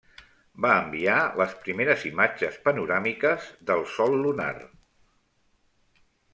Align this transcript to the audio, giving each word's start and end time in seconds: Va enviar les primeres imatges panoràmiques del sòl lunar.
Va 0.63 0.69
enviar 0.85 1.17
les 1.41 1.53
primeres 1.65 2.07
imatges 2.11 2.57
panoràmiques 2.65 3.53
del 3.71 3.87
sòl 3.99 4.19
lunar. 4.25 4.51